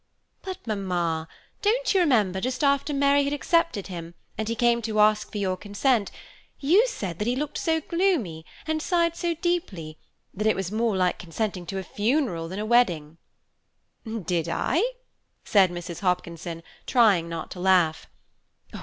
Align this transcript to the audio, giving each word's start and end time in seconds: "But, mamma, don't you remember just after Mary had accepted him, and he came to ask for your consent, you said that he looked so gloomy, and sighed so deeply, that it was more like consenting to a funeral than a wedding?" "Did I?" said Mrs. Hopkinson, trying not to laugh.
"But, 0.41 0.65
mamma, 0.65 1.27
don't 1.61 1.93
you 1.93 1.99
remember 2.01 2.41
just 2.41 2.63
after 2.63 2.91
Mary 2.91 3.23
had 3.23 3.33
accepted 3.33 3.85
him, 3.85 4.15
and 4.35 4.47
he 4.49 4.55
came 4.55 4.81
to 4.81 4.99
ask 4.99 5.31
for 5.31 5.37
your 5.37 5.55
consent, 5.55 6.09
you 6.59 6.87
said 6.87 7.19
that 7.19 7.27
he 7.27 7.35
looked 7.35 7.59
so 7.59 7.81
gloomy, 7.81 8.43
and 8.65 8.81
sighed 8.81 9.15
so 9.15 9.35
deeply, 9.35 9.99
that 10.33 10.47
it 10.47 10.55
was 10.55 10.71
more 10.71 10.97
like 10.97 11.19
consenting 11.19 11.67
to 11.67 11.77
a 11.77 11.83
funeral 11.83 12.47
than 12.47 12.57
a 12.57 12.65
wedding?" 12.65 13.19
"Did 14.03 14.49
I?" 14.49 14.83
said 15.45 15.69
Mrs. 15.69 15.99
Hopkinson, 15.99 16.63
trying 16.87 17.29
not 17.29 17.51
to 17.51 17.59
laugh. 17.59 18.07